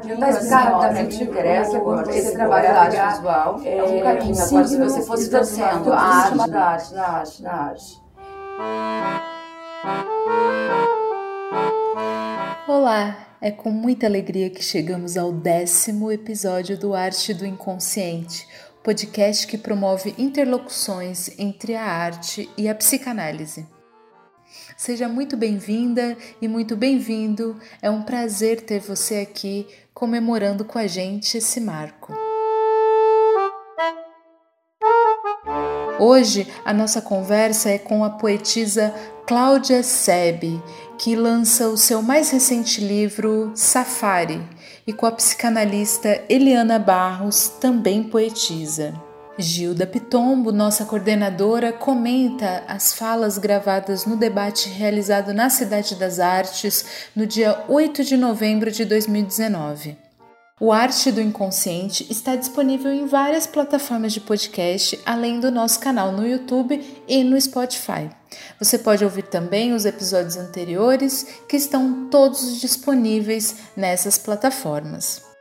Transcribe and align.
Tentar 0.00 0.30
explicar 0.30 0.72
rapidamente 0.72 1.18
me 1.18 1.24
interessa 1.24 1.78
quando 1.78 2.10
esse 2.10 2.32
trabalho 2.32 2.68
da 2.68 2.80
arte 2.80 3.14
visual 3.14 3.60
é, 3.62 3.76
é 3.76 3.84
um 3.84 4.00
caminho, 4.00 4.40
é 4.40 4.48
como 4.48 4.66
se 4.66 4.78
você 4.78 5.02
fosse 5.02 5.30
torcendo 5.30 5.92
a 5.92 6.00
arte 6.00 6.50
da 6.50 6.64
arte, 6.64 6.94
da 6.94 7.08
arte, 7.08 7.42
da 7.42 7.52
arte. 7.52 8.02
Olá, 12.66 13.36
é 13.38 13.50
com 13.50 13.70
muita 13.70 14.06
alegria 14.06 14.48
que 14.48 14.64
chegamos 14.64 15.18
ao 15.18 15.30
décimo 15.30 16.10
episódio 16.10 16.78
do 16.78 16.94
Arte 16.94 17.34
do 17.34 17.44
Inconsciente, 17.44 18.48
podcast 18.82 19.46
que 19.46 19.58
promove 19.58 20.14
interlocuções 20.16 21.38
entre 21.38 21.76
a 21.76 21.84
arte 21.84 22.48
e 22.56 22.66
a 22.66 22.74
psicanálise. 22.74 23.66
Seja 24.84 25.08
muito 25.08 25.36
bem-vinda 25.36 26.16
e 26.40 26.48
muito 26.48 26.76
bem-vindo. 26.76 27.56
É 27.80 27.88
um 27.88 28.02
prazer 28.02 28.62
ter 28.62 28.80
você 28.80 29.18
aqui 29.18 29.64
comemorando 29.94 30.64
com 30.64 30.76
a 30.76 30.88
gente 30.88 31.38
esse 31.38 31.60
marco. 31.60 32.12
Hoje 36.00 36.48
a 36.64 36.74
nossa 36.74 37.00
conversa 37.00 37.70
é 37.70 37.78
com 37.78 38.02
a 38.02 38.10
poetisa 38.10 38.92
Cláudia 39.24 39.84
Sebe, 39.84 40.60
que 40.98 41.14
lança 41.14 41.68
o 41.68 41.76
seu 41.76 42.02
mais 42.02 42.30
recente 42.30 42.80
livro 42.80 43.52
Safari, 43.54 44.42
e 44.84 44.92
com 44.92 45.06
a 45.06 45.12
psicanalista 45.12 46.24
Eliana 46.28 46.80
Barros, 46.80 47.46
também 47.46 48.02
poetisa. 48.02 49.11
Gilda 49.38 49.86
Pitombo, 49.86 50.52
nossa 50.52 50.84
coordenadora, 50.84 51.72
comenta 51.72 52.62
as 52.68 52.92
falas 52.92 53.38
gravadas 53.38 54.04
no 54.04 54.14
debate 54.14 54.68
realizado 54.68 55.32
na 55.32 55.48
Cidade 55.48 55.94
das 55.94 56.20
Artes 56.20 56.84
no 57.16 57.26
dia 57.26 57.64
8 57.66 58.04
de 58.04 58.16
novembro 58.16 58.70
de 58.70 58.84
2019. 58.84 59.96
O 60.60 60.70
Arte 60.70 61.10
do 61.10 61.20
Inconsciente 61.20 62.06
está 62.10 62.36
disponível 62.36 62.92
em 62.92 63.06
várias 63.06 63.46
plataformas 63.46 64.12
de 64.12 64.20
podcast, 64.20 65.00
além 65.04 65.40
do 65.40 65.50
nosso 65.50 65.80
canal 65.80 66.12
no 66.12 66.28
YouTube 66.28 67.02
e 67.08 67.24
no 67.24 67.40
Spotify. 67.40 68.10
Você 68.60 68.78
pode 68.78 69.02
ouvir 69.02 69.24
também 69.24 69.72
os 69.72 69.86
episódios 69.86 70.36
anteriores, 70.36 71.26
que 71.48 71.56
estão 71.56 72.06
todos 72.10 72.60
disponíveis 72.60 73.56
nessas 73.76 74.18
plataformas. 74.18 75.31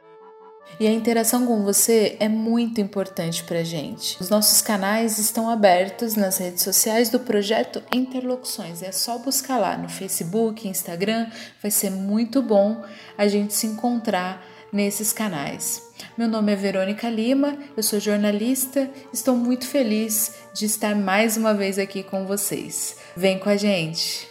E 0.79 0.87
a 0.87 0.91
interação 0.91 1.45
com 1.45 1.63
você 1.63 2.17
é 2.19 2.27
muito 2.27 2.81
importante 2.81 3.43
para 3.43 3.63
gente. 3.63 4.17
Os 4.19 4.29
nossos 4.29 4.61
canais 4.61 5.19
estão 5.19 5.49
abertos 5.49 6.15
nas 6.15 6.37
redes 6.37 6.63
sociais 6.63 7.09
do 7.09 7.19
projeto 7.19 7.83
Interlocuções. 7.93 8.81
É 8.81 8.91
só 8.91 9.17
buscar 9.17 9.57
lá 9.57 9.77
no 9.77 9.89
Facebook, 9.89 10.67
Instagram. 10.67 11.27
Vai 11.61 11.71
ser 11.71 11.91
muito 11.91 12.41
bom 12.41 12.83
a 13.17 13.27
gente 13.27 13.53
se 13.53 13.67
encontrar 13.67 14.43
nesses 14.71 15.11
canais. 15.11 15.91
Meu 16.17 16.27
nome 16.27 16.51
é 16.51 16.55
Verônica 16.55 17.09
Lima, 17.09 17.57
eu 17.75 17.83
sou 17.83 17.99
jornalista, 17.99 18.89
estou 19.13 19.35
muito 19.35 19.67
feliz 19.67 20.35
de 20.53 20.65
estar 20.65 20.95
mais 20.95 21.37
uma 21.37 21.53
vez 21.53 21.77
aqui 21.77 22.03
com 22.03 22.25
vocês. 22.25 22.97
Vem 23.15 23.37
com 23.37 23.49
a 23.49 23.57
gente! 23.57 24.29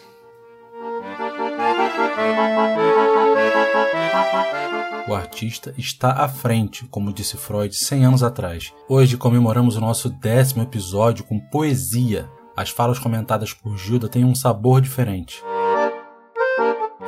O 5.10 5.14
artista 5.16 5.74
está 5.76 6.12
à 6.12 6.28
frente, 6.28 6.86
como 6.86 7.12
disse 7.12 7.36
Freud 7.36 7.74
100 7.74 8.04
anos 8.04 8.22
atrás. 8.22 8.72
Hoje 8.88 9.16
comemoramos 9.16 9.76
o 9.76 9.80
nosso 9.80 10.08
décimo 10.08 10.62
episódio 10.62 11.24
com 11.24 11.40
poesia. 11.40 12.30
As 12.56 12.70
falas 12.70 12.96
comentadas 12.96 13.52
por 13.52 13.76
Gilda 13.76 14.08
têm 14.08 14.24
um 14.24 14.36
sabor 14.36 14.80
diferente. 14.80 15.42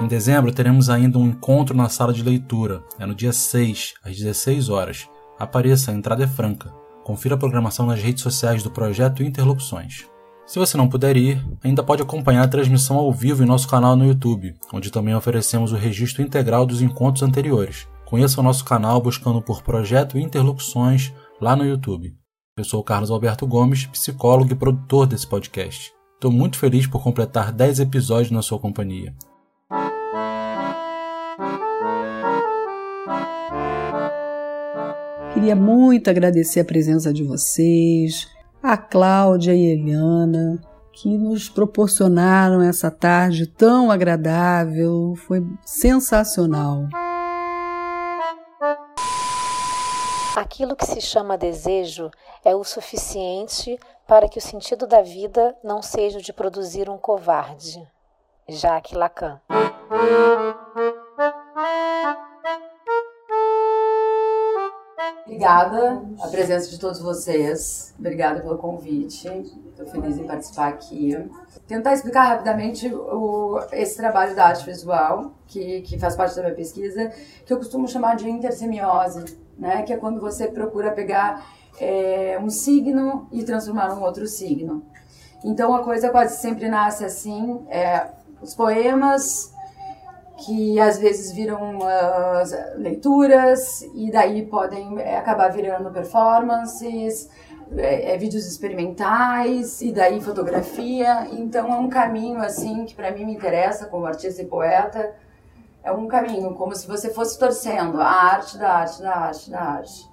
Em 0.00 0.08
dezembro 0.08 0.53
teremos 0.53 0.91
ainda 0.91 1.17
um 1.17 1.28
encontro 1.28 1.77
na 1.77 1.89
sala 1.89 2.12
de 2.12 2.25
leitura. 2.25 2.83
É 2.98 3.06
no 3.06 3.14
dia 3.14 3.33
6, 3.33 3.95
às 4.03 4.17
16 4.17 4.69
horas. 4.69 5.08
Apareça, 5.39 5.92
a 5.92 5.95
entrada 5.95 6.25
é 6.25 6.27
franca. 6.27 6.75
Confira 7.05 7.36
a 7.36 7.39
programação 7.39 7.86
nas 7.86 8.03
redes 8.03 8.25
sociais 8.25 8.64
do 8.64 8.70
projeto 8.73 9.23
Interlocuções. 9.23 10.11
Se 10.45 10.58
você 10.58 10.77
não 10.77 10.89
puder 10.89 11.17
ir, 11.17 11.40
ainda 11.63 11.84
pode 11.84 12.02
acompanhar 12.02 12.42
a 12.42 12.48
transmissão 12.48 12.96
ao 12.96 13.13
vivo 13.13 13.45
em 13.45 13.46
nosso 13.46 13.69
canal 13.69 13.95
no 13.95 14.05
YouTube, 14.05 14.57
onde 14.73 14.90
também 14.90 15.14
oferecemos 15.14 15.70
o 15.70 15.77
registro 15.77 16.20
integral 16.20 16.67
dos 16.67 16.83
encontros 16.83 17.23
anteriores. 17.23 17.92
Conheça 18.12 18.42
o 18.42 18.45
nosso 18.45 18.62
canal 18.67 19.00
buscando 19.00 19.40
por 19.40 19.62
Projeto 19.62 20.18
Interlocuções 20.18 21.14
lá 21.40 21.56
no 21.56 21.64
YouTube. 21.64 22.14
Eu 22.58 22.62
sou 22.62 22.80
o 22.80 22.84
Carlos 22.84 23.11
Alberto 23.11 23.46
Gomes, 23.46 23.86
psicólogo 23.86 24.52
e 24.52 24.55
produtor 24.55 25.06
desse 25.06 25.27
podcast. 25.27 25.90
Estou 26.17 26.30
muito 26.30 26.58
feliz 26.58 26.86
por 26.86 27.02
completar 27.02 27.51
10 27.51 27.80
episódios 27.80 28.30
na 28.30 28.42
sua 28.42 28.58
companhia. 28.58 29.14
Queria 35.33 35.56
muito 35.56 36.11
agradecer 36.11 36.61
a 36.61 36.67
presença 36.67 37.14
de 37.14 37.24
vocês, 37.24 38.28
a 38.62 38.77
Cláudia 38.77 39.55
e 39.55 39.70
a 39.70 39.72
Eliana, 39.72 40.61
que 40.92 41.17
nos 41.17 41.48
proporcionaram 41.48 42.61
essa 42.61 42.90
tarde 42.90 43.46
tão 43.46 43.90
agradável. 43.90 45.14
Foi 45.17 45.42
sensacional. 45.64 46.86
Aquilo 50.35 50.75
que 50.75 50.87
se 50.87 50.98
chama 50.98 51.37
desejo 51.37 52.11
é 52.43 52.55
o 52.55 52.65
suficiente 52.65 53.79
para 54.07 54.27
que 54.27 54.39
o 54.39 54.43
sentido 54.43 54.87
da 54.87 55.03
vida 55.03 55.55
não 55.63 55.83
seja 55.83 56.19
o 56.19 56.23
de 56.23 56.33
produzir 56.33 56.89
um 56.89 56.97
covarde. 56.97 57.87
Jacques 58.48 58.93
Lacan. 58.93 59.41
Obrigada 65.27 66.03
a 66.23 66.29
presença 66.29 66.70
de 66.70 66.79
todos 66.79 67.01
vocês. 67.01 67.95
Obrigada 67.99 68.41
pelo 68.41 68.57
convite. 68.57 69.29
Estou 69.69 69.87
feliz 69.87 70.17
em 70.17 70.27
participar 70.27 70.69
aqui. 70.69 71.14
Tentar 71.67 71.93
explicar 71.93 72.25
rapidamente 72.25 72.93
o, 72.93 73.59
esse 73.73 73.99
trabalho 73.99 74.35
da 74.35 74.47
arte 74.47 74.64
visual, 74.64 75.33
que, 75.47 75.83
que 75.83 75.99
faz 75.99 76.17
parte 76.17 76.37
da 76.37 76.43
minha 76.43 76.55
pesquisa, 76.55 77.13
que 77.45 77.53
eu 77.53 77.59
costumo 77.59 77.87
chamar 77.87 78.17
de 78.17 78.31
intersemiose, 78.31 79.42
né? 79.58 79.83
que 79.83 79.92
é 79.92 79.96
quando 79.96 80.20
você 80.20 80.48
procura 80.48 80.90
pegar 80.90 81.46
é, 81.80 82.39
um 82.40 82.51
signo 82.51 83.29
e 83.33 83.42
transformar 83.45 83.95
num 83.95 84.02
outro 84.02 84.27
signo. 84.27 84.85
Então 85.45 85.74
a 85.74 85.83
coisa 85.83 86.11
quase 86.11 86.40
sempre 86.40 86.68
nasce 86.68 87.05
assim: 87.05 87.64
é, 87.68 88.07
os 88.40 88.55
poemas 88.55 89.52
que 90.45 90.79
às 90.80 90.98
vezes 90.98 91.33
viram 91.33 91.79
uh, 91.79 92.79
leituras 92.79 93.83
e 93.95 94.11
daí 94.11 94.45
podem 94.46 94.98
é, 94.98 95.17
acabar 95.17 95.48
virando 95.48 95.90
performances, 95.90 97.30
é, 97.77 98.13
é, 98.13 98.19
vídeos 98.19 98.46
experimentais 98.46 99.80
e 99.80 99.92
daí 99.92 100.20
fotografia. 100.20 101.29
Então 101.33 101.73
é 101.73 101.77
um 101.77 101.89
caminho 101.89 102.40
assim 102.40 102.84
que 102.84 102.95
para 102.95 103.11
mim 103.11 103.24
me 103.24 103.34
interessa 103.34 103.86
como 103.86 104.07
artista 104.07 104.42
e 104.42 104.46
poeta. 104.46 105.14
É 105.83 105.93
um 105.93 106.07
caminho 106.07 106.55
como 106.55 106.75
se 106.75 106.87
você 106.87 107.13
fosse 107.13 107.39
torcendo 107.39 108.01
a 108.01 108.07
arte 108.07 108.57
da 108.59 108.73
arte 108.73 109.03
da 109.03 109.17
arte 109.17 109.51
da 109.51 109.61
arte. 109.61 110.09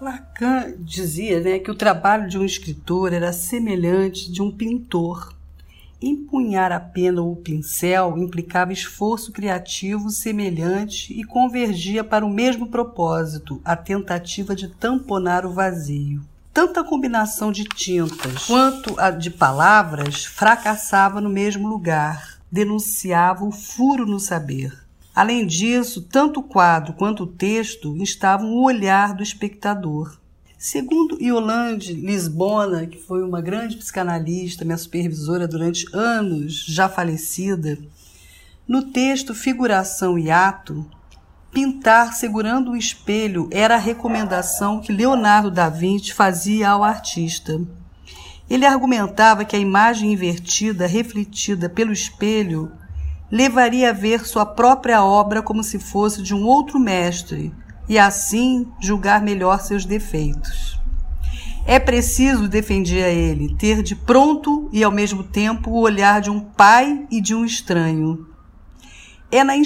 Lacan 0.00 0.74
dizia 0.78 1.40
né, 1.40 1.58
que 1.58 1.70
o 1.70 1.74
trabalho 1.74 2.28
de 2.28 2.38
um 2.38 2.44
escritor 2.44 3.12
era 3.12 3.32
semelhante 3.32 4.30
de 4.30 4.42
um 4.42 4.50
pintor 4.50 5.34
Empunhar 6.06 6.70
a 6.70 6.78
pena 6.78 7.22
ou 7.22 7.32
o 7.32 7.36
pincel 7.36 8.18
implicava 8.18 8.74
esforço 8.74 9.32
criativo 9.32 10.10
semelhante 10.10 11.18
e 11.18 11.24
convergia 11.24 12.04
para 12.04 12.26
o 12.26 12.30
mesmo 12.30 12.66
propósito, 12.66 13.58
a 13.64 13.74
tentativa 13.74 14.54
de 14.54 14.68
tamponar 14.68 15.46
o 15.46 15.52
vazio. 15.52 16.20
Tanta 16.52 16.84
combinação 16.84 17.50
de 17.50 17.64
tintas 17.64 18.46
quanto 18.46 19.00
a 19.00 19.10
de 19.10 19.30
palavras 19.30 20.26
fracassava 20.26 21.22
no 21.22 21.30
mesmo 21.30 21.66
lugar, 21.66 22.33
denunciava 22.54 23.44
o 23.44 23.50
furo 23.50 24.06
no 24.06 24.20
saber. 24.20 24.72
Além 25.12 25.44
disso, 25.44 26.02
tanto 26.02 26.38
o 26.38 26.42
quadro 26.44 26.92
quanto 26.94 27.24
o 27.24 27.26
texto 27.26 27.96
instavam 27.96 28.52
o 28.52 28.62
olhar 28.62 29.12
do 29.12 29.24
espectador. 29.24 30.16
Segundo 30.56 31.20
Yolande 31.20 31.92
Lisbona, 31.94 32.86
que 32.86 32.96
foi 32.96 33.24
uma 33.24 33.40
grande 33.40 33.76
psicanalista, 33.76 34.64
minha 34.64 34.78
supervisora 34.78 35.48
durante 35.48 35.84
anos, 35.92 36.64
já 36.64 36.88
falecida, 36.88 37.76
no 38.68 38.82
texto 38.82 39.34
Figuração 39.34 40.16
e 40.16 40.30
Ato, 40.30 40.88
pintar 41.50 42.14
segurando 42.14 42.70
um 42.70 42.76
espelho 42.76 43.48
era 43.50 43.74
a 43.74 43.78
recomendação 43.78 44.80
que 44.80 44.92
Leonardo 44.92 45.50
da 45.50 45.68
Vinci 45.68 46.14
fazia 46.14 46.70
ao 46.70 46.84
artista. 46.84 47.60
Ele 48.48 48.66
argumentava 48.66 49.44
que 49.44 49.56
a 49.56 49.58
imagem 49.58 50.12
invertida, 50.12 50.86
refletida 50.86 51.68
pelo 51.68 51.92
espelho, 51.92 52.70
levaria 53.30 53.90
a 53.90 53.92
ver 53.92 54.26
sua 54.26 54.44
própria 54.44 55.02
obra 55.02 55.42
como 55.42 55.62
se 55.64 55.78
fosse 55.78 56.22
de 56.22 56.34
um 56.34 56.44
outro 56.44 56.78
mestre, 56.78 57.52
e 57.88 57.98
assim 57.98 58.66
julgar 58.80 59.22
melhor 59.22 59.60
seus 59.60 59.84
defeitos. 59.84 60.80
É 61.66 61.78
preciso, 61.78 62.46
defendia 62.46 63.08
ele, 63.08 63.56
ter 63.56 63.82
de 63.82 63.96
pronto 63.96 64.68
e 64.70 64.84
ao 64.84 64.92
mesmo 64.92 65.24
tempo 65.24 65.70
o 65.70 65.80
olhar 65.80 66.20
de 66.20 66.30
um 66.30 66.40
pai 66.40 67.06
e 67.10 67.20
de 67.20 67.34
um 67.34 67.44
estranho. 67.44 68.26
É 69.30 69.42
na 69.42 69.56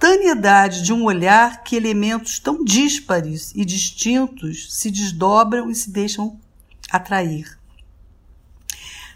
simultaneidade 0.00 0.82
de 0.82 0.94
um 0.94 1.04
olhar 1.04 1.62
que 1.62 1.76
elementos 1.76 2.38
tão 2.38 2.64
díspares 2.64 3.52
e 3.54 3.66
distintos 3.66 4.74
se 4.74 4.90
desdobram 4.90 5.70
e 5.70 5.74
se 5.74 5.90
deixam 5.90 6.40
atrair. 6.90 7.59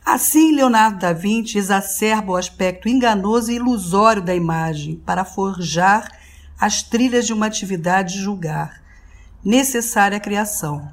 Assim, 0.04 0.54
Leonardo 0.54 0.98
da 0.98 1.14
Vinci 1.14 1.56
exacerba 1.56 2.32
o 2.32 2.36
aspecto 2.36 2.88
enganoso 2.88 3.50
e 3.50 3.54
ilusório 3.54 4.20
da 4.20 4.34
imagem 4.34 4.96
para 4.96 5.24
forjar 5.24 6.10
as 6.60 6.82
trilhas 6.82 7.26
de 7.26 7.32
uma 7.32 7.46
atividade 7.46 8.14
de 8.14 8.20
julgar, 8.20 8.82
necessária 9.42 10.18
à 10.18 10.20
criação. 10.20 10.86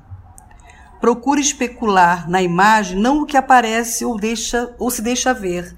Procura 1.01 1.41
especular 1.41 2.29
na 2.29 2.41
imagem 2.41 2.97
não 2.97 3.21
o 3.21 3.25
que 3.25 3.35
aparece 3.35 4.05
ou, 4.05 4.17
deixa, 4.17 4.73
ou 4.79 4.89
se 4.89 5.01
deixa 5.01 5.33
ver, 5.33 5.75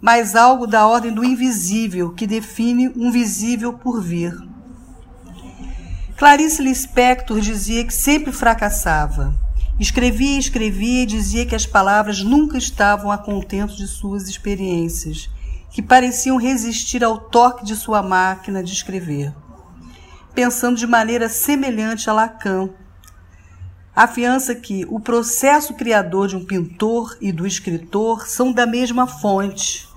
mas 0.00 0.34
algo 0.34 0.66
da 0.66 0.84
ordem 0.84 1.12
do 1.12 1.24
invisível 1.24 2.12
que 2.12 2.26
define 2.26 2.88
um 2.96 3.12
visível 3.12 3.74
por 3.74 4.02
vir. 4.02 4.34
Clarice 6.16 6.60
Lispector 6.60 7.40
dizia 7.40 7.84
que 7.84 7.94
sempre 7.94 8.32
fracassava. 8.32 9.41
Escrevia 9.82 10.38
escrevia 10.38 11.02
e 11.02 11.06
dizia 11.06 11.44
que 11.44 11.56
as 11.56 11.66
palavras 11.66 12.22
nunca 12.22 12.56
estavam 12.56 13.10
a 13.10 13.18
contento 13.18 13.74
de 13.74 13.88
suas 13.88 14.28
experiências, 14.28 15.28
que 15.72 15.82
pareciam 15.82 16.36
resistir 16.36 17.02
ao 17.02 17.18
toque 17.18 17.64
de 17.64 17.74
sua 17.74 18.00
máquina 18.00 18.62
de 18.62 18.72
escrever. 18.72 19.34
Pensando 20.32 20.76
de 20.76 20.86
maneira 20.86 21.28
semelhante 21.28 22.08
a 22.08 22.12
Lacan, 22.12 22.70
afiança 23.92 24.54
que 24.54 24.86
o 24.88 25.00
processo 25.00 25.74
criador 25.74 26.28
de 26.28 26.36
um 26.36 26.44
pintor 26.44 27.18
e 27.20 27.32
do 27.32 27.44
escritor 27.44 28.28
são 28.28 28.52
da 28.52 28.64
mesma 28.64 29.08
fonte. 29.08 29.88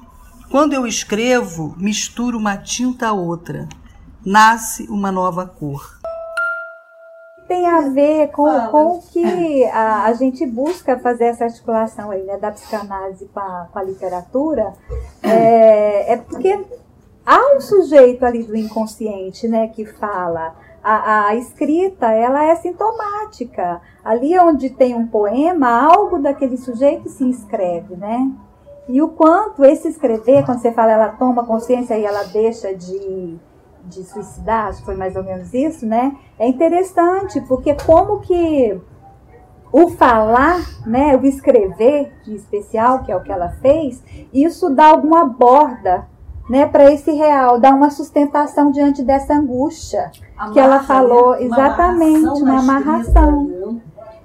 Quando 0.50 0.74
eu 0.74 0.88
escrevo, 0.88 1.76
misturo 1.78 2.40
uma 2.40 2.58
tinta 2.58 3.10
a 3.10 3.14
outra, 3.14 3.70
nasce 4.26 4.88
uma 4.90 5.12
nova 5.12 5.46
cor 5.46 5.95
tem 7.48 7.68
a 7.68 7.82
ver 7.82 8.30
com, 8.30 8.50
com 8.68 8.98
o 8.98 9.02
que 9.02 9.66
a, 9.66 10.06
a, 10.06 10.14
gente 10.14 10.46
busca 10.46 10.98
fazer 11.00 11.26
essa 11.26 11.46
articulação 11.46 12.12
aí, 12.12 12.24
né, 12.24 12.38
da 12.38 12.52
psicanálise 12.52 13.26
com 13.34 13.40
a, 13.40 13.68
com 13.72 13.80
a 13.80 13.84
literatura, 13.84 14.74
é, 15.22 16.14
é, 16.14 16.18
porque 16.18 16.66
há 17.26 17.56
um 17.56 17.62
sujeito 17.62 18.26
ali 18.26 18.44
do 18.44 18.56
inconsciente, 18.56 19.48
né, 19.48 19.68
que 19.68 19.86
fala. 19.86 20.56
A, 20.84 21.30
a 21.30 21.36
escrita, 21.36 22.12
ela 22.12 22.46
é 22.46 22.56
sintomática. 22.58 23.82
Ali 24.04 24.38
onde 24.38 24.70
tem 24.70 24.94
um 24.94 25.08
poema, 25.08 25.84
algo 25.84 26.20
daquele 26.20 26.58
sujeito 26.58 27.10
se 27.10 27.24
inscreve, 27.24 27.96
né? 27.96 28.32
E 28.88 29.02
o 29.02 29.08
quanto 29.08 29.66
esse 29.66 29.88
escrever, 29.88 30.46
quando 30.46 30.62
você 30.62 30.72
fala 30.72 30.92
ela 30.92 31.10
toma 31.10 31.44
consciência 31.44 31.98
e 31.98 32.06
ela 32.06 32.24
deixa 32.26 32.72
de 32.76 33.36
de 33.86 34.04
suicidar, 34.04 34.68
acho 34.68 34.80
que 34.80 34.86
foi 34.86 34.96
mais 34.96 35.16
ou 35.16 35.24
menos 35.24 35.54
isso, 35.54 35.86
né? 35.86 36.16
É 36.38 36.48
interessante, 36.48 37.42
porque 37.42 37.76
como 37.86 38.20
que 38.20 38.80
o 39.72 39.90
falar, 39.90 40.62
né, 40.86 41.18
o 41.18 41.26
escrever 41.26 42.14
em 42.28 42.34
especial, 42.34 43.04
que 43.04 43.12
é 43.12 43.16
o 43.16 43.22
que 43.22 43.32
ela 43.32 43.50
fez, 43.50 44.02
isso 44.34 44.70
dá 44.70 44.88
alguma 44.88 45.26
borda, 45.26 46.08
né, 46.50 46.66
para 46.66 46.92
esse 46.92 47.12
real, 47.12 47.60
dá 47.60 47.72
uma 47.72 47.90
sustentação 47.90 48.72
diante 48.72 49.04
dessa 49.04 49.34
angústia 49.34 50.12
Amarra, 50.38 50.54
que 50.54 50.60
ela 50.60 50.80
falou, 50.84 51.32
né? 51.32 51.40
uma 51.40 51.46
exatamente, 51.46 52.18
amarração 52.18 52.44
uma 52.44 52.60
amarração. 52.60 53.82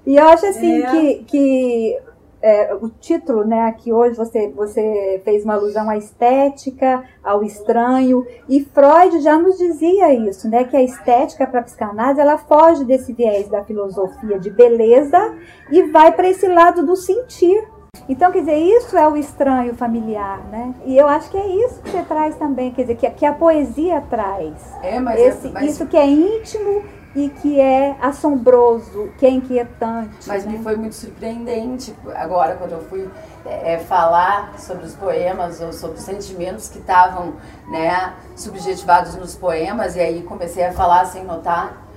E 0.07 0.17
eu 0.17 0.29
acho 0.29 0.47
assim 0.47 0.83
é. 0.83 0.91
que, 0.91 1.25
que 1.25 1.99
é, 2.43 2.75
o 2.75 2.89
título, 2.89 3.45
né, 3.45 3.63
aqui 3.63 3.93
hoje 3.93 4.17
você, 4.17 4.49
você 4.49 5.21
fez 5.25 5.45
uma 5.45 5.55
alusão 5.55 5.89
à 5.91 5.97
estética, 5.97 7.05
ao 7.23 7.43
estranho, 7.43 8.27
e 8.49 8.65
Freud 8.65 9.21
já 9.21 9.39
nos 9.39 9.59
dizia 9.59 10.15
isso, 10.15 10.49
né, 10.49 10.65
que 10.65 10.77
a 10.77 10.83
estética 10.83 11.47
para 11.47 11.61
a 11.61 11.63
psicanálise, 11.63 12.21
ela 12.21 12.39
foge 12.39 12.85
desse 12.85 13.13
viés 13.13 13.49
da 13.49 13.63
filosofia 13.65 14.39
de 14.39 14.51
beleza 14.51 15.35
e 15.71 15.83
vai 15.85 16.13
para 16.13 16.29
esse 16.29 16.47
lado 16.49 16.85
do 16.85 16.97
sentir. 16.97 17.63
Então, 18.09 18.31
quer 18.31 18.41
dizer, 18.41 18.57
isso 18.57 18.97
é 18.97 19.07
o 19.09 19.17
estranho 19.17 19.75
familiar, 19.75 20.45
né? 20.51 20.75
E 20.85 20.97
eu 20.97 21.09
acho 21.09 21.31
que 21.31 21.37
é 21.37 21.47
isso 21.47 21.83
que 21.83 21.91
você 21.91 22.03
traz 22.03 22.37
também, 22.37 22.73
quer 22.73 22.83
dizer, 22.83 22.97
que, 22.97 23.11
que 23.11 23.27
a 23.27 23.33
poesia 23.33 24.01
traz. 24.09 24.55
É, 24.83 24.99
mas, 24.99 25.21
é, 25.21 25.29
Esse, 25.29 25.49
é, 25.49 25.51
mas... 25.51 25.71
Isso 25.71 25.87
que 25.87 25.97
é 25.97 26.07
íntimo 26.07 26.83
e 27.15 27.29
que 27.29 27.61
é 27.61 27.97
assombroso, 28.01 29.11
que 29.19 29.27
é 29.27 29.31
inquietante. 29.31 30.29
Mas 30.29 30.45
né? 30.45 30.53
me 30.53 30.63
foi 30.63 30.77
muito 30.77 30.95
surpreendente 30.95 31.95
agora 32.15 32.55
quando 32.57 32.73
eu 32.73 32.83
fui 32.85 33.09
é, 33.45 33.79
falar 33.79 34.59
sobre 34.59 34.87
os 34.87 34.95
poemas 34.95 35.61
ou 35.61 35.73
sobre 35.73 35.99
os 35.99 36.05
sentimentos 36.05 36.69
que 36.69 36.79
estavam 36.79 37.35
né, 37.69 38.15
subjetivados 38.37 39.17
nos 39.17 39.35
poemas 39.35 39.97
e 39.97 40.01
aí 40.01 40.23
comecei 40.23 40.65
a 40.65 40.73
falar 40.73 41.05
sem 41.07 41.25
notar 41.25 41.90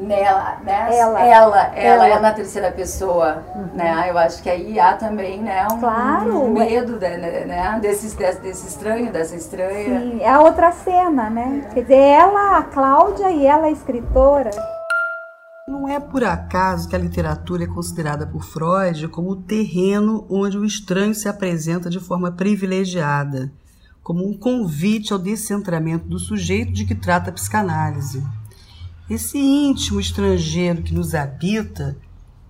nela, 0.00 0.58
né? 0.64 0.88
Ela, 0.96 1.20
ela, 1.20 1.62
ela, 1.74 1.74
ela 1.76 2.08
é 2.08 2.20
na 2.20 2.32
terceira 2.32 2.70
pessoa, 2.70 3.42
uhum. 3.54 3.68
né? 3.74 4.06
Eu 4.08 4.18
acho 4.18 4.42
que 4.42 4.48
aí 4.48 4.78
há 4.78 4.94
também, 4.94 5.40
né, 5.40 5.66
um, 5.72 5.80
claro, 5.80 6.44
um 6.44 6.52
medo 6.52 6.98
de, 6.98 7.08
né, 7.08 7.44
né, 7.44 7.78
desse, 7.80 8.16
desse, 8.16 8.40
desse 8.40 8.68
estranho, 8.68 9.12
dessa 9.12 9.36
estranha. 9.36 10.00
Sim, 10.00 10.20
é 10.20 10.30
a 10.30 10.40
outra 10.40 10.70
cena, 10.72 11.28
né? 11.28 11.64
É. 11.66 11.74
Quer 11.74 11.82
dizer, 11.82 11.98
ela, 11.98 12.58
a 12.58 12.62
Cláudia 12.62 13.30
e 13.30 13.46
ela 13.46 13.66
a 13.66 13.70
escritora. 13.70 14.50
Não 15.66 15.86
é 15.86 16.00
por 16.00 16.24
acaso 16.24 16.88
que 16.88 16.96
a 16.96 16.98
literatura 16.98 17.64
é 17.64 17.66
considerada 17.66 18.26
por 18.26 18.42
Freud 18.42 19.06
como 19.08 19.32
o 19.32 19.36
terreno 19.36 20.26
onde 20.30 20.56
o 20.56 20.64
estranho 20.64 21.14
se 21.14 21.28
apresenta 21.28 21.90
de 21.90 22.00
forma 22.00 22.32
privilegiada, 22.32 23.52
como 24.02 24.26
um 24.26 24.36
convite 24.36 25.12
ao 25.12 25.18
descentramento 25.18 26.06
do 26.08 26.18
sujeito 26.18 26.72
de 26.72 26.86
que 26.86 26.94
trata 26.94 27.28
a 27.28 27.32
psicanálise. 27.34 28.24
Esse 29.08 29.38
íntimo 29.38 29.98
estrangeiro 29.98 30.82
que 30.82 30.92
nos 30.92 31.14
habita, 31.14 31.96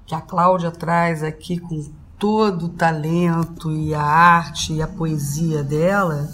que 0.04 0.12
a 0.12 0.20
Cláudia 0.20 0.72
traz 0.72 1.22
aqui 1.22 1.60
com 1.60 1.88
todo 2.18 2.66
o 2.66 2.68
talento 2.70 3.70
e 3.70 3.94
a 3.94 4.02
arte 4.02 4.72
e 4.72 4.82
a 4.82 4.88
poesia 4.88 5.62
dela, 5.62 6.28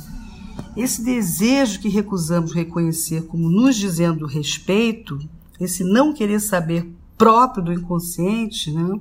esse 0.75 1.05
desejo 1.05 1.79
que 1.79 1.91
recusamos 1.91 2.55
reconhecer 2.55 3.27
como 3.27 3.51
nos 3.51 3.77
dizendo 3.77 4.27
respeito, 4.27 5.19
esse 5.61 5.85
não 5.85 6.15
querer 6.15 6.41
saber 6.41 6.91
próprio 7.19 7.63
do 7.63 7.73
inconsciente, 7.73 8.73
né? 8.73 8.99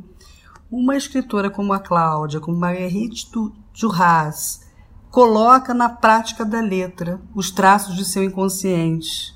uma 0.69 0.97
escritora 0.97 1.49
como 1.49 1.71
a 1.71 1.79
Cláudia, 1.79 2.41
como 2.41 2.57
Marguerite 2.57 3.31
Duras, 3.31 4.59
coloca 5.09 5.73
na 5.73 5.87
prática 5.87 6.43
da 6.43 6.59
letra 6.59 7.21
os 7.33 7.49
traços 7.49 7.95
de 7.95 8.03
seu 8.03 8.25
inconsciente. 8.25 9.33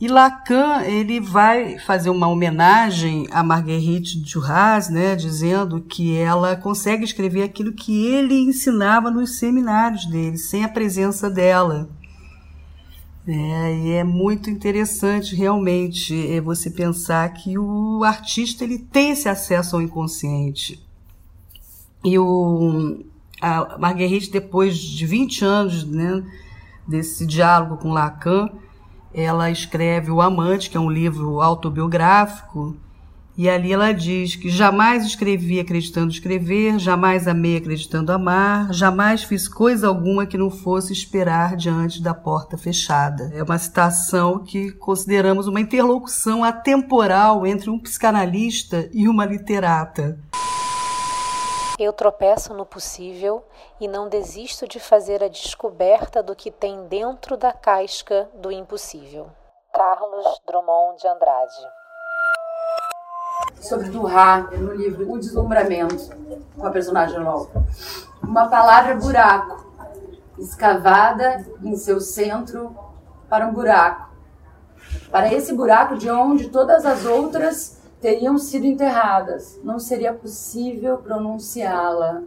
E 0.00 0.06
Lacan 0.06 0.82
ele 0.82 1.18
vai 1.18 1.78
fazer 1.78 2.10
uma 2.10 2.28
homenagem 2.28 3.26
a 3.30 3.42
Marguerite 3.42 4.18
Duras, 4.18 4.90
né, 4.90 5.16
dizendo 5.16 5.80
que 5.80 6.16
ela 6.16 6.56
consegue 6.56 7.04
escrever 7.04 7.42
aquilo 7.42 7.72
que 7.72 8.06
ele 8.06 8.34
ensinava 8.34 9.10
nos 9.10 9.38
seminários 9.38 10.06
dele, 10.06 10.36
sem 10.36 10.64
a 10.64 10.68
presença 10.68 11.30
dela. 11.30 11.88
É, 13.26 13.76
e 13.76 13.90
é 13.92 14.04
muito 14.04 14.48
interessante 14.48 15.36
realmente 15.36 16.32
é 16.32 16.40
você 16.40 16.70
pensar 16.70 17.28
que 17.34 17.58
o 17.58 18.02
artista 18.02 18.64
ele 18.64 18.78
tem 18.78 19.10
esse 19.10 19.28
acesso 19.28 19.76
ao 19.76 19.82
inconsciente. 19.82 20.82
E 22.02 22.18
o, 22.18 23.04
a 23.40 23.76
Marguerite, 23.78 24.30
depois 24.30 24.78
de 24.78 25.04
20 25.04 25.44
anos 25.44 25.84
né, 25.84 26.24
desse 26.86 27.26
diálogo 27.26 27.76
com 27.76 27.92
Lacan, 27.92 28.50
ela 29.12 29.50
escreve 29.50 30.10
O 30.10 30.20
Amante, 30.20 30.70
que 30.70 30.76
é 30.76 30.80
um 30.80 30.90
livro 30.90 31.40
autobiográfico, 31.40 32.76
e 33.38 33.48
ali 33.48 33.72
ela 33.72 33.92
diz 33.92 34.34
que 34.34 34.50
jamais 34.50 35.06
escrevi 35.06 35.60
acreditando 35.60 36.10
escrever, 36.10 36.76
jamais 36.80 37.28
amei 37.28 37.56
acreditando 37.56 38.10
amar, 38.10 38.72
jamais 38.72 39.22
fiz 39.22 39.46
coisa 39.46 39.86
alguma 39.86 40.26
que 40.26 40.36
não 40.36 40.50
fosse 40.50 40.92
esperar 40.92 41.54
diante 41.54 42.02
da 42.02 42.12
porta 42.12 42.58
fechada. 42.58 43.30
É 43.32 43.40
uma 43.40 43.56
citação 43.56 44.40
que 44.40 44.72
consideramos 44.72 45.46
uma 45.46 45.60
interlocução 45.60 46.42
atemporal 46.42 47.46
entre 47.46 47.70
um 47.70 47.78
psicanalista 47.78 48.90
e 48.92 49.06
uma 49.06 49.24
literata. 49.24 50.18
Eu 51.78 51.92
tropeço 51.92 52.52
no 52.54 52.66
possível 52.66 53.44
e 53.78 53.86
não 53.86 54.08
desisto 54.08 54.66
de 54.66 54.80
fazer 54.80 55.22
a 55.22 55.28
descoberta 55.28 56.20
do 56.20 56.34
que 56.34 56.50
tem 56.50 56.88
dentro 56.88 57.36
da 57.36 57.52
casca 57.52 58.28
do 58.34 58.50
impossível. 58.50 59.30
Carlos 59.72 60.40
Drummond 60.44 61.00
de 61.00 61.06
Andrade. 61.06 61.68
Sobre 63.60 63.90
Durra, 63.90 64.40
no 64.58 64.74
livro 64.74 65.08
O 65.08 65.20
Deslumbramento, 65.20 66.10
com 66.58 66.66
a 66.66 66.70
personagem 66.70 67.20
LOL. 67.20 67.48
Uma 68.24 68.48
palavra 68.48 68.96
buraco, 68.96 69.64
escavada 70.36 71.46
em 71.62 71.76
seu 71.76 72.00
centro 72.00 72.76
para 73.28 73.46
um 73.46 73.52
buraco. 73.52 74.10
Para 75.12 75.32
esse 75.32 75.54
buraco 75.54 75.96
de 75.96 76.10
onde 76.10 76.48
todas 76.48 76.84
as 76.84 77.04
outras 77.04 77.77
teriam 78.00 78.38
sido 78.38 78.66
enterradas. 78.66 79.58
Não 79.62 79.78
seria 79.78 80.12
possível 80.12 80.98
pronunciá-la, 80.98 82.22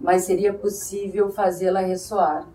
mas 0.00 0.24
seria 0.24 0.52
possível 0.52 1.30
fazê-la 1.30 1.80
ressoar. 1.80 2.46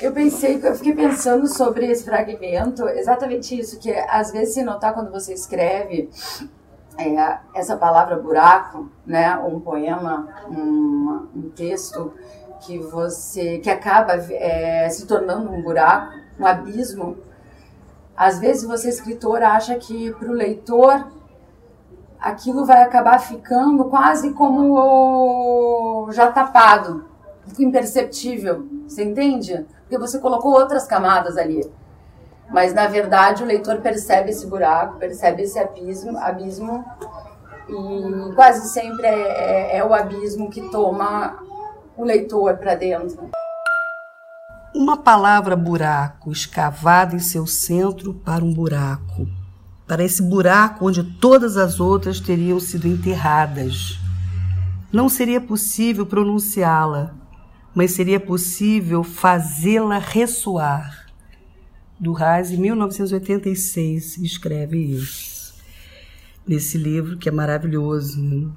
Eu 0.00 0.12
pensei, 0.12 0.60
eu 0.62 0.74
fiquei 0.74 0.94
pensando 0.94 1.46
sobre 1.46 1.86
esse 1.86 2.04
fragmento, 2.04 2.88
exatamente 2.88 3.58
isso, 3.58 3.78
que 3.78 3.92
às 3.92 4.32
vezes 4.32 4.54
se 4.54 4.62
notar 4.62 4.94
quando 4.94 5.10
você 5.10 5.32
escreve 5.32 6.10
é, 6.98 7.38
essa 7.54 7.76
palavra 7.76 8.16
buraco, 8.16 8.90
né, 9.06 9.36
um 9.36 9.60
poema, 9.60 10.28
um, 10.48 11.28
um 11.36 11.50
texto 11.50 12.12
que 12.60 12.78
você 12.78 13.58
que 13.58 13.70
acaba 13.70 14.14
é, 14.14 14.88
se 14.88 15.06
tornando 15.06 15.50
um 15.50 15.62
buraco, 15.62 16.14
um 16.38 16.46
abismo. 16.46 17.18
Às 18.16 18.38
vezes 18.38 18.64
você 18.64 18.88
escritor 18.88 19.42
acha 19.42 19.76
que 19.76 20.10
para 20.14 20.28
o 20.28 20.32
leitor 20.32 21.06
aquilo 22.26 22.64
vai 22.64 22.82
acabar 22.82 23.20
ficando 23.20 23.84
quase 23.84 24.32
como 24.32 26.08
já 26.10 26.32
tapado, 26.32 27.04
imperceptível, 27.56 28.66
você 28.86 29.04
entende? 29.04 29.64
Porque 29.82 29.96
você 29.96 30.18
colocou 30.18 30.52
outras 30.52 30.86
camadas 30.88 31.36
ali. 31.36 31.64
Mas 32.50 32.74
na 32.74 32.88
verdade 32.88 33.44
o 33.44 33.46
leitor 33.46 33.80
percebe 33.80 34.30
esse 34.30 34.44
buraco, 34.46 34.98
percebe 34.98 35.42
esse 35.42 35.56
abismo, 35.58 36.18
abismo 36.18 36.84
e 37.68 38.34
quase 38.34 38.68
sempre 38.68 39.06
é, 39.06 39.76
é, 39.76 39.78
é 39.78 39.84
o 39.84 39.94
abismo 39.94 40.50
que 40.50 40.68
toma 40.70 41.38
o 41.96 42.04
leitor 42.04 42.56
para 42.56 42.74
dentro. 42.74 43.30
Uma 44.74 44.96
palavra 44.96 45.54
buraco 45.54 46.32
escavada 46.32 47.14
em 47.14 47.20
seu 47.20 47.46
centro 47.46 48.14
para 48.14 48.44
um 48.44 48.52
buraco, 48.52 49.26
para 49.86 50.04
esse 50.04 50.22
buraco 50.22 50.86
onde 50.86 51.02
todas 51.02 51.56
as 51.56 51.80
outras 51.80 52.20
teriam 52.20 52.58
sido 52.58 52.88
enterradas. 52.88 53.98
Não 54.92 55.08
seria 55.08 55.40
possível 55.40 56.06
pronunciá-la, 56.06 57.14
mas 57.74 57.92
seria 57.92 58.18
possível 58.18 59.02
fazê-la 59.04 59.98
ressoar 59.98 61.06
Reis, 61.98 62.50
em 62.50 62.58
1986, 62.58 64.18
escreve 64.18 64.78
isso. 64.78 65.54
Nesse 66.46 66.76
livro, 66.76 67.16
que 67.16 67.28
é 67.28 67.32
maravilhoso. 67.32 68.22
Né? 68.22 68.50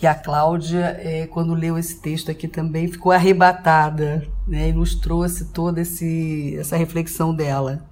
E 0.00 0.06
a 0.06 0.14
Cláudia, 0.14 0.96
é, 1.00 1.26
quando 1.26 1.54
leu 1.54 1.76
esse 1.76 2.00
texto 2.00 2.30
aqui 2.30 2.46
também, 2.46 2.88
ficou 2.88 3.10
arrebatada 3.10 4.26
né? 4.46 4.68
e 4.68 4.72
nos 4.72 4.94
trouxe 4.94 5.46
toda 5.46 5.80
esse, 5.80 6.56
essa 6.56 6.76
reflexão 6.76 7.34
dela. 7.34 7.84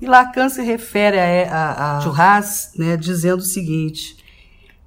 E 0.00 0.06
Lacan 0.06 0.48
se 0.48 0.62
refere 0.62 1.18
a, 1.18 1.52
a, 1.52 1.98
a 1.98 2.00
Churras, 2.00 2.72
né, 2.76 2.96
dizendo 2.96 3.40
o 3.40 3.44
seguinte: 3.44 4.16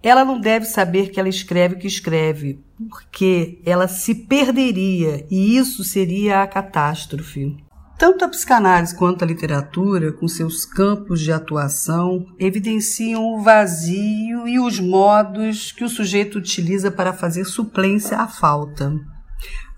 ela 0.04 0.26
não 0.26 0.40
deve 0.40 0.66
saber 0.66 1.12
que 1.12 1.20
ela 1.20 1.30
escreve 1.30 1.76
o 1.76 1.78
que 1.78 1.88
escreve, 1.88 2.60
porque 2.90 3.62
ela 3.66 3.88
se 3.88 4.16
perderia 4.16 5.26
e 5.30 5.58
isso 5.58 5.84
seria 5.84 6.42
a 6.42 6.48
catástrofe. 6.48 7.58
Tanto 8.00 8.26
a 8.26 8.28
psicanálise 8.28 8.96
quanto 8.96 9.24
a 9.24 9.28
literatura, 9.28 10.12
com 10.12 10.28
seus 10.28 10.66
campos 10.66 11.22
de 11.22 11.32
atuação, 11.32 12.26
evidenciam 12.40 13.24
o 13.24 13.44
vazio 13.44 14.48
e 14.48 14.60
os 14.60 14.80
modos 14.80 15.72
que 15.72 15.84
o 15.84 15.90
sujeito 15.90 16.40
utiliza 16.40 16.90
para 16.90 17.14
fazer 17.14 17.46
suplência 17.46 18.18
à 18.18 18.28
falta. 18.28 18.92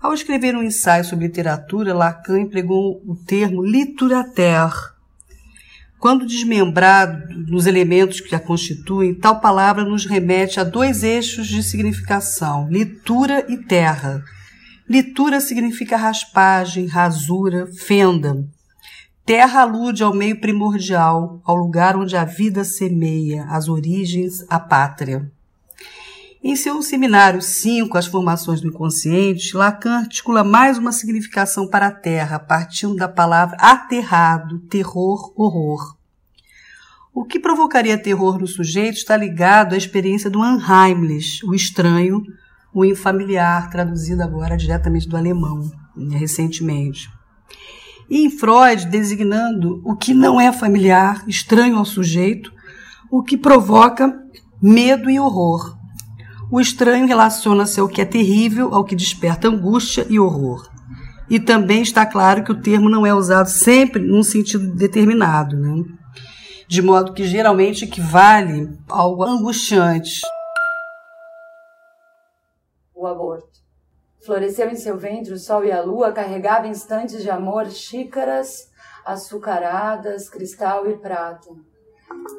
Ao 0.00 0.14
escrever 0.14 0.56
um 0.56 0.62
ensaio 0.62 1.04
sobre 1.04 1.26
literatura, 1.26 1.92
Lacan 1.92 2.40
empregou 2.40 3.02
o 3.06 3.14
termo 3.14 3.62
literateur. 3.62 4.93
Quando 6.04 6.26
desmembrado 6.26 7.34
nos 7.48 7.64
elementos 7.64 8.20
que 8.20 8.34
a 8.34 8.38
constituem, 8.38 9.14
tal 9.14 9.40
palavra 9.40 9.86
nos 9.86 10.04
remete 10.04 10.60
a 10.60 10.62
dois 10.62 11.02
eixos 11.02 11.46
de 11.46 11.62
significação, 11.62 12.68
litura 12.68 13.46
e 13.48 13.56
terra, 13.56 14.22
Litura 14.86 15.40
significa 15.40 15.96
raspagem, 15.96 16.84
rasura, 16.84 17.66
fenda. 17.72 18.46
Terra 19.24 19.62
alude 19.62 20.02
ao 20.02 20.12
meio 20.12 20.38
primordial, 20.38 21.40
ao 21.42 21.56
lugar 21.56 21.96
onde 21.96 22.14
a 22.18 22.26
vida 22.26 22.64
semeia, 22.64 23.44
as 23.44 23.66
origens, 23.66 24.44
a 24.50 24.60
pátria. 24.60 25.32
Em 26.46 26.54
seu 26.56 26.82
seminário 26.82 27.40
5, 27.40 27.96
As 27.96 28.04
Formações 28.04 28.60
do 28.60 28.68
Inconsciente, 28.68 29.56
Lacan 29.56 30.00
articula 30.00 30.44
mais 30.44 30.76
uma 30.76 30.92
significação 30.92 31.66
para 31.66 31.86
a 31.86 31.90
terra, 31.90 32.38
partindo 32.38 32.96
da 32.96 33.08
palavra 33.08 33.56
aterrado, 33.56 34.58
terror, 34.68 35.32
horror. 35.34 35.96
O 37.14 37.24
que 37.24 37.40
provocaria 37.40 37.96
terror 37.96 38.38
no 38.38 38.46
sujeito 38.46 38.98
está 38.98 39.16
ligado 39.16 39.72
à 39.72 39.78
experiência 39.78 40.28
do 40.28 40.40
Unheimlich, 40.40 41.42
o 41.46 41.54
estranho, 41.54 42.22
o 42.74 42.84
infamiliar, 42.84 43.70
traduzido 43.70 44.22
agora 44.22 44.54
diretamente 44.54 45.08
do 45.08 45.16
alemão, 45.16 45.72
né, 45.96 46.18
recentemente. 46.18 47.08
E 48.10 48.22
em 48.22 48.28
Freud, 48.28 48.84
designando 48.88 49.80
o 49.82 49.96
que 49.96 50.12
não 50.12 50.38
é 50.38 50.52
familiar, 50.52 51.24
estranho 51.26 51.78
ao 51.78 51.86
sujeito, 51.86 52.52
o 53.10 53.22
que 53.22 53.38
provoca 53.38 54.14
medo 54.60 55.08
e 55.08 55.18
horror. 55.18 55.82
O 56.50 56.60
estranho 56.60 57.06
relaciona-se 57.06 57.80
ao 57.80 57.88
que 57.88 58.00
é 58.00 58.04
terrível, 58.04 58.74
ao 58.74 58.84
que 58.84 58.94
desperta 58.94 59.48
angústia 59.48 60.06
e 60.08 60.18
horror. 60.18 60.68
E 61.28 61.40
também 61.40 61.82
está 61.82 62.04
claro 62.04 62.44
que 62.44 62.52
o 62.52 62.60
termo 62.60 62.88
não 62.88 63.06
é 63.06 63.14
usado 63.14 63.48
sempre 63.48 64.02
num 64.02 64.22
sentido 64.22 64.74
determinado, 64.74 65.56
né? 65.56 65.84
de 66.66 66.80
modo 66.82 67.12
que 67.12 67.24
geralmente 67.24 67.84
equivale 67.84 68.70
a 68.88 68.98
algo 68.98 69.22
angustiante 69.22 70.20
o 73.04 73.06
aborto. 73.06 73.60
Floresceu 74.24 74.70
em 74.70 74.76
seu 74.76 74.96
ventre 74.96 75.34
o 75.34 75.38
sol 75.38 75.64
e 75.64 75.70
a 75.70 75.82
lua, 75.82 76.12
carregava 76.12 76.66
instantes 76.66 77.22
de 77.22 77.30
amor, 77.30 77.70
xícaras 77.70 78.70
açucaradas, 79.04 80.30
cristal 80.30 80.88
e 80.88 80.96
prata. 80.96 81.50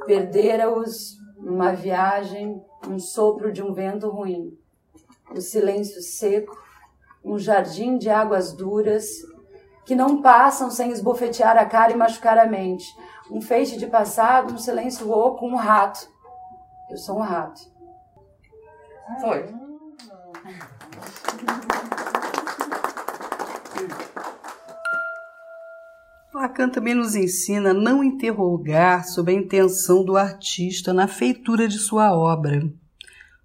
Perdera-os 0.07 1.17
uma 1.37 1.73
viagem, 1.73 2.59
um 2.87 2.99
sopro 2.99 3.51
de 3.51 3.63
um 3.63 3.73
vento 3.73 4.09
ruim. 4.09 4.57
O 5.31 5.41
silêncio 5.41 6.01
seco, 6.01 6.57
um 7.23 7.37
jardim 7.37 7.97
de 7.97 8.09
águas 8.09 8.53
duras 8.53 9.05
que 9.85 9.95
não 9.95 10.21
passam 10.21 10.69
sem 10.69 10.91
esbofetear 10.91 11.57
a 11.57 11.65
cara 11.65 11.91
e 11.91 11.95
machucar 11.95 12.37
a 12.37 12.45
mente. 12.45 12.85
Um 13.29 13.41
feixe 13.41 13.77
de 13.77 13.87
passado, 13.87 14.53
um 14.53 14.57
silêncio 14.57 15.09
oco, 15.11 15.45
um 15.45 15.55
rato. 15.55 16.09
Eu 16.89 16.97
sou 16.97 17.17
um 17.17 17.21
rato. 17.21 17.61
Foi. 19.21 19.45
Lacan 26.35 26.69
também 26.69 26.93
nos 26.93 27.15
ensina 27.15 27.69
a 27.69 27.73
não 27.73 28.03
interrogar 28.03 29.07
sobre 29.07 29.33
a 29.33 29.37
intenção 29.37 30.03
do 30.03 30.17
artista 30.17 30.93
na 30.93 31.07
feitura 31.07 31.65
de 31.65 31.79
sua 31.79 32.13
obra. 32.13 32.69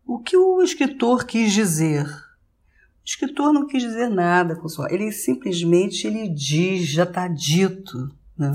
O 0.05 0.19
que 0.19 0.37
o 0.37 0.61
escritor 0.61 1.25
quis 1.25 1.53
dizer? 1.53 2.05
O 2.05 3.05
escritor 3.05 3.53
não 3.53 3.67
quis 3.67 3.83
dizer 3.83 4.09
nada 4.09 4.61
sua, 4.69 4.93
ele 4.93 5.13
simplesmente 5.13 6.05
ele 6.05 6.29
diz, 6.29 6.89
já 6.89 7.05
está 7.05 7.29
dito, 7.29 8.11
né? 8.37 8.53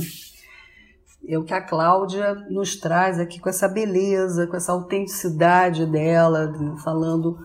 É 1.28 1.38
o 1.40 1.44
que 1.44 1.54
a 1.54 1.62
Cláudia 1.62 2.36
nos 2.52 2.76
traz 2.76 3.20
aqui 3.20 3.40
com 3.40 3.50
essa 3.50 3.68
beleza, 3.70 4.48
com 4.48 4.56
essa 4.58 4.74
autenticidade 4.74 5.86
dela, 5.86 6.54
falando 6.84 7.40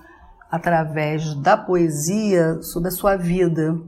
através 0.50 1.34
da 1.36 1.56
poesia 1.56 2.60
sobre 2.60 2.88
a 2.88 2.92
sua 2.92 3.16
vida, 3.16 3.80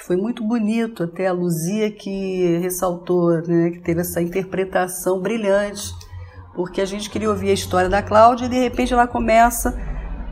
que 0.00 0.06
foi 0.06 0.16
muito 0.16 0.42
bonito, 0.42 1.02
até 1.02 1.26
a 1.26 1.32
Luzia 1.32 1.90
que 1.90 2.58
ressaltou, 2.62 3.32
né, 3.46 3.70
que 3.70 3.80
teve 3.80 4.00
essa 4.00 4.22
interpretação 4.22 5.20
brilhante, 5.20 5.94
porque 6.54 6.80
a 6.80 6.86
gente 6.86 7.10
queria 7.10 7.28
ouvir 7.28 7.50
a 7.50 7.54
história 7.54 7.88
da 7.88 8.02
Cláudia 8.02 8.46
e 8.46 8.48
de 8.48 8.58
repente 8.58 8.94
ela 8.94 9.06
começa, 9.06 9.78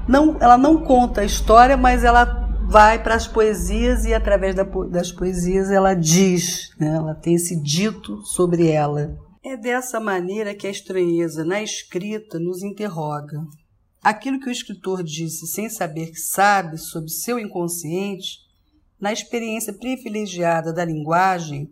não, 0.08 0.38
ela 0.40 0.56
não 0.56 0.82
conta 0.82 1.20
a 1.20 1.24
história, 1.24 1.76
mas 1.76 2.02
ela 2.02 2.48
vai 2.66 3.02
para 3.02 3.14
as 3.14 3.26
poesias 3.26 4.06
e 4.06 4.14
através 4.14 4.54
da, 4.54 4.62
das 4.62 5.12
poesias 5.12 5.70
ela 5.70 5.92
diz, 5.92 6.70
né, 6.80 6.96
ela 6.96 7.14
tem 7.14 7.34
esse 7.34 7.54
dito 7.60 8.24
sobre 8.24 8.68
ela. 8.68 9.18
É 9.44 9.54
dessa 9.54 10.00
maneira 10.00 10.54
que 10.54 10.66
a 10.66 10.70
estranheza 10.70 11.44
na 11.44 11.62
escrita 11.62 12.38
nos 12.38 12.62
interroga. 12.62 13.44
Aquilo 14.02 14.40
que 14.40 14.48
o 14.48 14.52
escritor 14.52 15.02
disse 15.02 15.46
sem 15.46 15.68
saber 15.68 16.06
que 16.06 16.20
sabe 16.20 16.78
sobre 16.78 17.10
seu 17.10 17.38
inconsciente, 17.38 18.47
na 19.00 19.12
experiência 19.12 19.72
privilegiada 19.72 20.72
da 20.72 20.84
linguagem, 20.84 21.70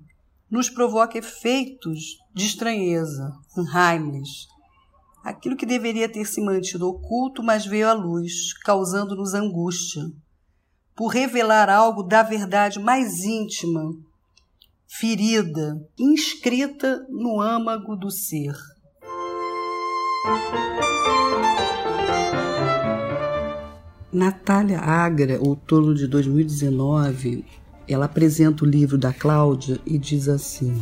Natália 24.13 24.79
Agra, 24.79 25.37
outono 25.43 25.93
de 25.93 26.07
2019, 26.07 27.45
ela 27.89 28.05
apresenta 28.05 28.65
o 28.65 28.67
livro 28.67 28.97
da 28.97 29.13
Cláudia 29.13 29.81
e 29.85 29.99
diz 29.99 30.29
assim: 30.29 30.81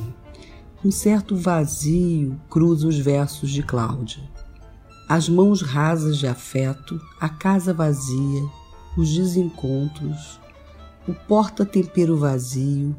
Um 0.84 0.90
certo 0.90 1.34
vazio 1.34 2.38
cruza 2.50 2.86
os 2.86 2.98
versos 2.98 3.50
de 3.50 3.62
Cláudia. 3.62 4.22
As 5.08 5.26
mãos 5.26 5.62
rasas 5.62 6.18
de 6.18 6.26
afeto, 6.26 7.00
a 7.18 7.26
casa 7.26 7.72
vazia, 7.72 8.42
os 8.94 9.14
desencontros, 9.14 10.38
o 11.08 11.14
porta-tempero 11.14 12.18
vazio, 12.18 12.94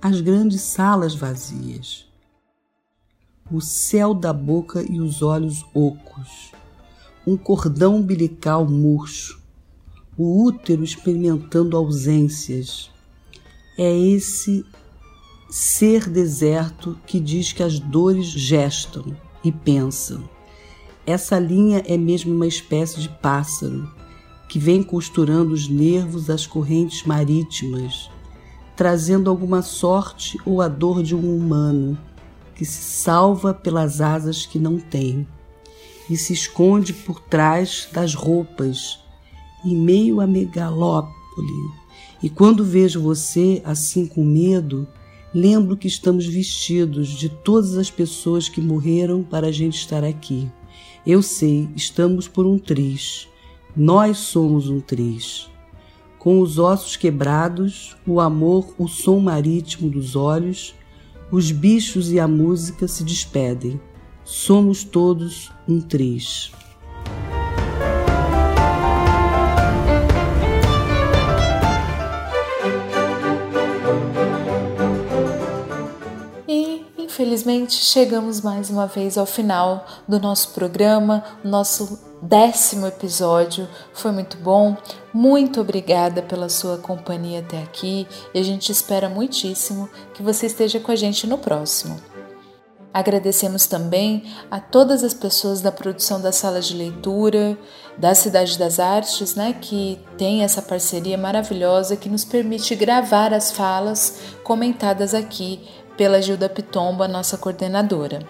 as 0.00 0.22
grandes 0.22 0.62
salas 0.62 1.14
vazias, 1.14 2.10
o 3.52 3.60
céu 3.60 4.14
da 4.14 4.32
boca 4.32 4.82
e 4.82 4.98
os 5.00 5.20
olhos 5.20 5.66
ocos, 5.74 6.50
um 7.26 7.36
cordão 7.36 7.96
umbilical 7.96 8.66
murcho, 8.66 9.44
o 10.16 10.44
útero 10.44 10.82
experimentando 10.82 11.76
ausências. 11.76 12.90
É 13.78 13.94
esse 13.96 14.64
ser 15.50 16.08
deserto 16.08 16.98
que 17.06 17.20
diz 17.20 17.52
que 17.52 17.62
as 17.62 17.78
dores 17.78 18.26
gestam 18.26 19.16
e 19.44 19.52
pensam. 19.52 20.28
Essa 21.06 21.38
linha 21.38 21.82
é 21.86 21.96
mesmo 21.96 22.34
uma 22.34 22.46
espécie 22.46 23.00
de 23.00 23.08
pássaro 23.08 23.88
que 24.48 24.58
vem 24.58 24.82
costurando 24.82 25.52
os 25.52 25.68
nervos 25.68 26.30
às 26.30 26.46
correntes 26.46 27.04
marítimas, 27.04 28.10
trazendo 28.74 29.28
alguma 29.28 29.62
sorte 29.62 30.38
ou 30.44 30.60
a 30.60 30.68
dor 30.68 31.02
de 31.02 31.14
um 31.14 31.36
humano 31.36 31.98
que 32.54 32.64
se 32.64 32.82
salva 32.82 33.52
pelas 33.52 34.00
asas 34.00 34.46
que 34.46 34.58
não 34.58 34.78
tem 34.78 35.26
e 36.08 36.16
se 36.16 36.32
esconde 36.32 36.92
por 36.92 37.20
trás 37.20 37.88
das 37.92 38.14
roupas, 38.14 38.98
em 39.66 39.76
meio 39.76 40.20
à 40.20 40.26
megalópole. 40.26 41.12
E 42.22 42.30
quando 42.30 42.64
vejo 42.64 43.00
você 43.00 43.60
assim 43.64 44.06
com 44.06 44.24
medo, 44.24 44.86
lembro 45.34 45.76
que 45.76 45.88
estamos 45.88 46.26
vestidos 46.26 47.08
de 47.08 47.28
todas 47.28 47.76
as 47.76 47.90
pessoas 47.90 48.48
que 48.48 48.60
morreram 48.60 49.22
para 49.22 49.48
a 49.48 49.52
gente 49.52 49.76
estar 49.76 50.04
aqui. 50.04 50.50
Eu 51.06 51.22
sei, 51.22 51.68
estamos 51.74 52.26
por 52.26 52.46
um 52.46 52.58
triz 52.58 53.28
nós 53.76 54.16
somos 54.16 54.70
um 54.70 54.80
triz. 54.80 55.50
Com 56.18 56.40
os 56.40 56.58
ossos 56.58 56.96
quebrados, 56.96 57.94
o 58.06 58.20
amor, 58.20 58.74
o 58.78 58.88
som 58.88 59.20
marítimo 59.20 59.90
dos 59.90 60.16
olhos, 60.16 60.74
os 61.30 61.52
bichos 61.52 62.10
e 62.10 62.18
a 62.18 62.26
música 62.26 62.88
se 62.88 63.04
despedem. 63.04 63.78
Somos 64.24 64.82
todos 64.82 65.52
um 65.68 65.78
triz. 65.78 66.50
Infelizmente, 77.16 77.72
chegamos 77.72 78.42
mais 78.42 78.68
uma 78.68 78.86
vez 78.86 79.16
ao 79.16 79.24
final 79.24 79.86
do 80.06 80.20
nosso 80.20 80.50
programa, 80.50 81.24
nosso 81.42 81.98
décimo 82.20 82.86
episódio. 82.86 83.66
Foi 83.94 84.12
muito 84.12 84.36
bom. 84.36 84.76
Muito 85.14 85.62
obrigada 85.62 86.20
pela 86.20 86.50
sua 86.50 86.76
companhia 86.76 87.40
até 87.40 87.62
aqui 87.62 88.06
e 88.34 88.38
a 88.38 88.42
gente 88.42 88.70
espera 88.70 89.08
muitíssimo 89.08 89.88
que 90.12 90.22
você 90.22 90.44
esteja 90.44 90.78
com 90.78 90.92
a 90.92 90.96
gente 90.96 91.26
no 91.26 91.38
próximo. 91.38 91.98
Agradecemos 92.92 93.66
também 93.66 94.24
a 94.50 94.60
todas 94.60 95.02
as 95.02 95.14
pessoas 95.14 95.62
da 95.62 95.72
produção 95.72 96.20
da 96.20 96.32
sala 96.32 96.60
de 96.60 96.74
leitura, 96.74 97.56
da 97.96 98.14
Cidade 98.14 98.58
das 98.58 98.78
Artes, 98.78 99.34
né, 99.34 99.54
que 99.58 99.98
tem 100.18 100.42
essa 100.42 100.60
parceria 100.60 101.16
maravilhosa 101.16 101.96
que 101.96 102.10
nos 102.10 102.24
permite 102.24 102.74
gravar 102.74 103.32
as 103.32 103.52
falas 103.52 104.18
comentadas 104.42 105.14
aqui 105.14 105.66
pela 105.96 106.20
Gilda 106.20 106.48
Pitomba, 106.48 107.08
nossa 107.08 107.38
coordenadora. 107.38 108.20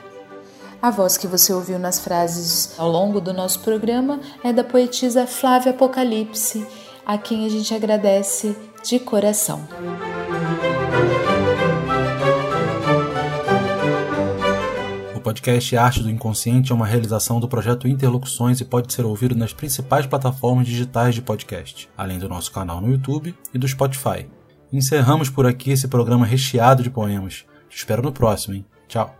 A 0.81 0.91
voz 0.91 1.17
que 1.17 1.27
você 1.27 1.53
ouviu 1.53 1.79
nas 1.79 1.99
frases 1.99 2.79
ao 2.79 2.89
longo 2.89 3.21
do 3.21 3.33
nosso 3.33 3.61
programa 3.61 4.21
é 4.45 4.53
da 4.53 4.63
poetisa 4.63 5.27
Flávia 5.27 5.73
Apocalipse, 5.73 6.67
a 7.05 7.17
quem 7.17 7.45
a 7.47 7.49
gente 7.49 7.75
agradece 7.75 8.57
de 8.85 8.99
coração. 9.01 9.67
O 15.15 15.21
podcast 15.21 15.77
Arte 15.77 16.03
do 16.03 16.11
Inconsciente 16.11 16.71
é 16.71 16.75
uma 16.75 16.87
realização 16.87 17.41
do 17.41 17.49
projeto 17.49 17.89
Interlocuções 17.89 18.61
e 18.61 18.65
pode 18.65 18.93
ser 18.93 19.05
ouvido 19.05 19.35
nas 19.35 19.53
principais 19.53 20.07
plataformas 20.07 20.69
digitais 20.69 21.17
de 21.17 21.23
podcast, 21.23 21.89
além 21.97 22.19
do 22.19 22.29
nosso 22.29 22.53
canal 22.53 22.81
no 22.81 22.93
YouTube 22.93 23.35
e 23.53 23.59
do 23.59 23.67
Spotify. 23.67 24.29
Encerramos 24.73 25.31
por 25.31 25.47
aqui 25.47 25.71
esse 25.71 25.89
programa 25.89 26.27
recheado 26.27 26.83
de 26.83 26.91
poemas. 26.91 27.45
Te 27.77 27.81
espero 27.81 28.01
no 28.01 28.11
próximo, 28.11 28.55
hein? 28.55 28.65
Tchau! 28.89 29.15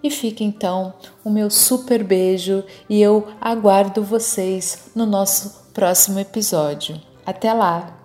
E 0.00 0.08
fica 0.08 0.44
então 0.44 0.94
o 1.24 1.30
meu 1.30 1.50
super 1.50 2.04
beijo 2.04 2.62
e 2.88 3.02
eu 3.02 3.26
aguardo 3.40 4.04
vocês 4.04 4.92
no 4.94 5.04
nosso 5.04 5.72
próximo 5.74 6.20
episódio. 6.20 7.00
Até 7.26 7.52
lá! 7.52 7.97